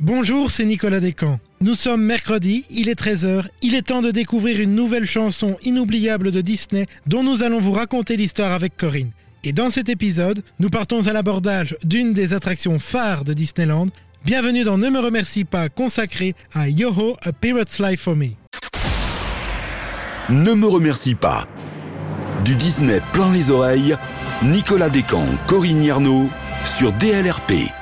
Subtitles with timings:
[0.00, 1.40] Bonjour, c'est Nicolas Descamps.
[1.60, 6.30] Nous sommes mercredi, il est 13h, il est temps de découvrir une nouvelle chanson inoubliable
[6.30, 9.10] de Disney dont nous allons vous raconter l'histoire avec Corinne.
[9.42, 13.88] Et dans cet épisode, nous partons à l'abordage d'une des attractions phares de Disneyland.
[14.24, 18.28] Bienvenue dans Ne me remercie pas, consacré à Yoho, A Pirate's Life for Me.
[20.28, 21.48] Ne me remercie pas.
[22.44, 23.96] Du Disney plein les oreilles,
[24.44, 26.28] Nicolas Descamps, Corinne Yarnaud
[26.64, 27.72] sur DLRP.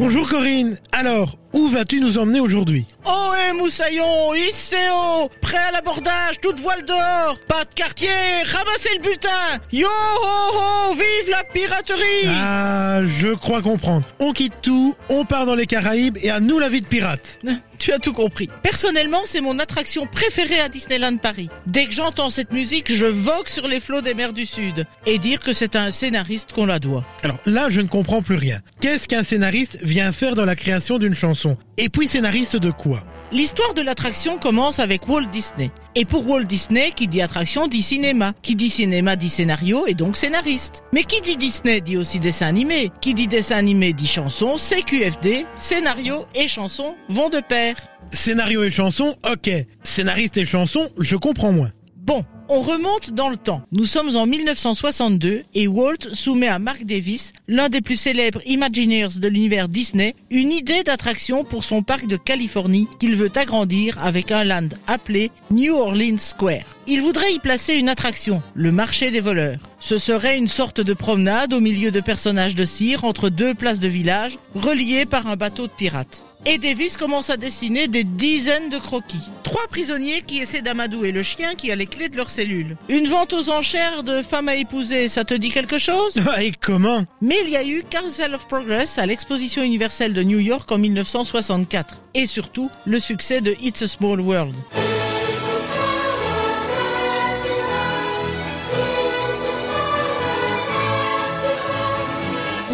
[0.00, 2.86] Bonjour Corinne, alors où vas-tu nous emmener aujourd'hui?
[3.04, 8.08] Ohé moussaillon, Isséo, prêt à l'abordage, toute voile dehors, pas de quartier,
[8.46, 9.28] ramassez le butin.
[9.70, 12.28] Yo ho ho, vive la piraterie.
[12.28, 14.06] Ah, je crois comprendre.
[14.20, 17.38] On quitte tout, on part dans les Caraïbes et à nous la vie de pirate.
[17.80, 18.50] Tu as tout compris.
[18.62, 21.48] Personnellement, c'est mon attraction préférée à Disneyland Paris.
[21.66, 24.86] Dès que j'entends cette musique, je vogue sur les flots des mers du Sud.
[25.06, 27.06] Et dire que c'est à un scénariste qu'on la doit.
[27.22, 28.60] Alors là, je ne comprends plus rien.
[28.82, 31.56] Qu'est-ce qu'un scénariste vient faire dans la création d'une chanson?
[31.78, 33.02] Et puis scénariste de quoi?
[33.32, 35.70] L'histoire de l'attraction commence avec Walt Disney.
[35.94, 38.32] Et pour Walt Disney, qui dit attraction dit cinéma.
[38.42, 40.82] Qui dit cinéma dit scénario et donc scénariste.
[40.92, 42.90] Mais qui dit Disney dit aussi dessin animé.
[43.00, 47.76] Qui dit dessin animé dit chanson, CQFD, scénario et chanson vont de pair.
[48.10, 49.48] Scénario et chanson, ok.
[49.84, 51.70] Scénariste et chanson, je comprends moins.
[51.98, 53.62] Bon, on remonte dans le temps.
[53.70, 59.20] Nous sommes en 1962 et Walt soumet à Mark Davis, l'un des plus célèbres Imagineers
[59.20, 64.32] de l'univers Disney, une idée d'attraction pour son parc de Californie qu'il veut agrandir avec
[64.32, 66.64] un land appelé New Orleans Square.
[66.88, 69.60] Il voudrait y placer une attraction, le marché des voleurs.
[69.78, 73.80] Ce serait une sorte de promenade au milieu de personnages de cire entre deux places
[73.80, 76.24] de village reliées par un bateau de pirates.
[76.46, 79.28] Et Davis commence à dessiner des dizaines de croquis.
[79.42, 82.76] Trois prisonniers qui essaient d'amadouer le chien qui a les clés de leur cellule.
[82.88, 86.18] Une vente aux enchères de femmes à épouser, ça te dit quelque chose?
[86.40, 87.04] Et comment?
[87.20, 90.78] Mais il y a eu Carousel of Progress à l'exposition universelle de New York en
[90.78, 92.00] 1964.
[92.14, 94.54] Et surtout, le succès de It's a Small World.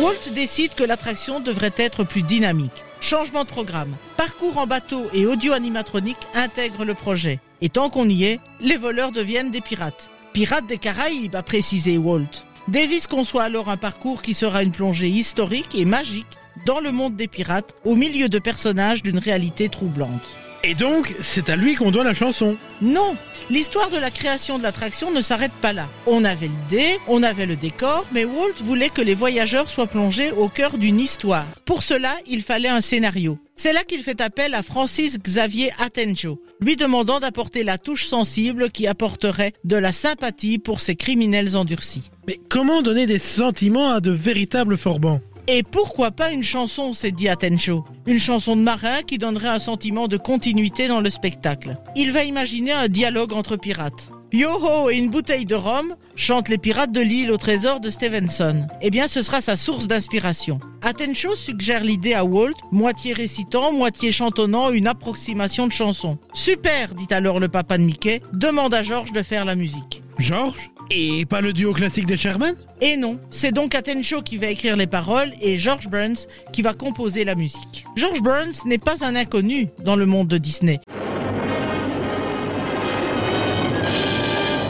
[0.06, 2.84] Walt décide que l'attraction devrait être plus dynamique.
[3.00, 3.93] Changement de programme.
[4.17, 7.41] Parcours en bateau et audio animatronique intègrent le projet.
[7.61, 10.09] Et tant qu'on y est, les voleurs deviennent des pirates.
[10.33, 12.45] Pirates des Caraïbes, a précisé Walt.
[12.69, 17.16] Davis conçoit alors un parcours qui sera une plongée historique et magique dans le monde
[17.16, 20.22] des pirates, au milieu de personnages d'une réalité troublante.
[20.69, 22.56] Et donc, c'est à lui qu'on doit la chanson.
[22.82, 23.16] Non,
[23.50, 25.88] l'histoire de la création de l'attraction ne s'arrête pas là.
[26.09, 30.32] On avait l'idée, on avait le décor, mais Walt voulait que les voyageurs soient plongés
[30.32, 31.47] au cœur d'une histoire.
[31.66, 33.38] Pour cela, il fallait un scénario.
[33.54, 38.72] C'est là qu'il fait appel à Francis Xavier Atencio, lui demandant d'apporter la touche sensible
[38.72, 42.10] qui apporterait de la sympathie pour ces criminels endurcis.
[42.27, 45.21] Mais comment donner des sentiments à de véritables forbans?
[45.49, 47.84] Et pourquoi pas une chanson, s'est dit Atencho.
[48.07, 51.77] Une chanson de marin qui donnerait un sentiment de continuité dans le spectacle.
[51.95, 54.11] Il va imaginer un dialogue entre pirates.
[54.33, 58.67] Yo-ho et une bouteille de rhum chantent les pirates de l'île au trésor de Stevenson.
[58.83, 60.59] Eh bien, ce sera sa source d'inspiration.
[60.83, 66.19] Atencho suggère l'idée à Walt, moitié récitant, moitié chantonnant une approximation de chanson.
[66.34, 70.03] Super, dit alors le papa de Mickey, demande à George de faire la musique.
[70.19, 74.47] George Et pas le duo classique des Sherman Et non, c'est donc Atencho qui va
[74.47, 77.84] écrire les paroles et George Burns qui va composer la musique.
[77.97, 80.80] George Burns n'est pas un inconnu dans le monde de Disney.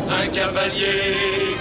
[0.09, 1.03] Un cavalier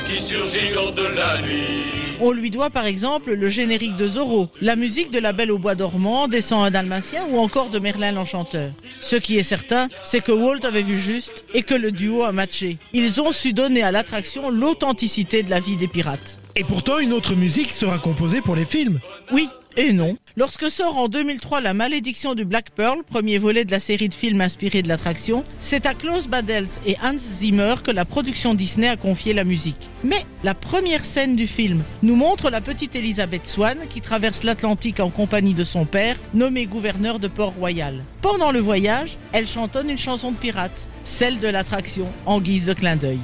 [0.08, 2.05] qui surgit hors de la nuit.
[2.22, 5.58] On lui doit par exemple le générique de Zorro, la musique de La Belle au
[5.58, 8.72] Bois dormant, des 101 Dalmatiens ou encore de Merlin l'Enchanteur.
[9.02, 12.32] Ce qui est certain, c'est que Walt avait vu juste et que le duo a
[12.32, 12.78] matché.
[12.94, 16.40] Ils ont su donner à l'attraction l'authenticité de la vie des pirates.
[16.56, 19.00] Et pourtant, une autre musique sera composée pour les films.
[19.32, 20.18] Oui et non.
[20.38, 24.14] Lorsque sort en 2003 La Malédiction du Black Pearl, premier volet de la série de
[24.14, 28.88] films inspirés de l'attraction, c'est à Klaus Badelt et Hans Zimmer que la production Disney
[28.88, 29.90] a confié la musique.
[30.04, 35.00] Mais la première scène du film nous montre la petite Elizabeth Swan qui traverse l'Atlantique
[35.00, 38.04] en compagnie de son père, nommé gouverneur de Port-Royal.
[38.22, 42.74] Pendant le voyage, elle chantonne une chanson de pirate, celle de l'attraction, en guise de
[42.74, 43.20] clin d'œil.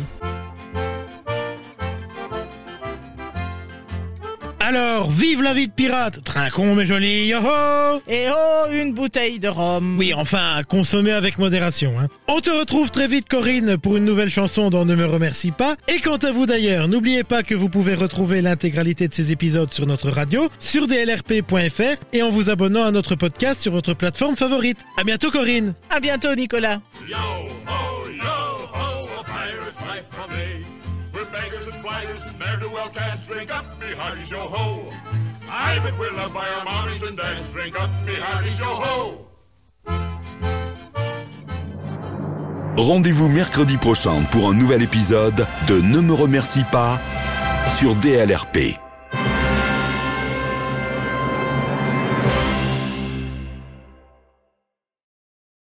[4.74, 9.50] Alors, vive la vie de pirate Trinquons mes jolis yo-ho Et oh, une bouteille de
[9.50, 12.00] rhum Oui, enfin, à consommer avec modération.
[12.00, 12.08] Hein.
[12.30, 15.76] On te retrouve très vite, Corinne, pour une nouvelle chanson dont Ne me remercie pas.
[15.90, 19.74] Et quant à vous d'ailleurs, n'oubliez pas que vous pouvez retrouver l'intégralité de ces épisodes
[19.74, 24.38] sur notre radio, sur dlrp.fr et en vous abonnant à notre podcast sur votre plateforme
[24.38, 24.78] favorite.
[24.98, 26.80] À bientôt, Corinne À bientôt, Nicolas
[27.10, 27.41] Yo
[42.78, 47.00] Rendez-vous mercredi prochain pour un nouvel épisode de Ne me remercie pas
[47.68, 48.80] sur DLRP.